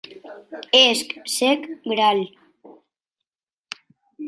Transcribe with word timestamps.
Esc. 0.83 1.09
Sec.Gral. 1.35 2.21